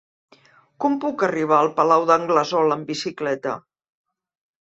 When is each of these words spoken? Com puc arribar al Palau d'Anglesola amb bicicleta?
Com 0.85 0.95
puc 1.03 1.25
arribar 1.27 1.59
al 1.63 1.69
Palau 1.79 2.05
d'Anglesola 2.11 2.79
amb 2.79 2.89
bicicleta? 2.93 3.55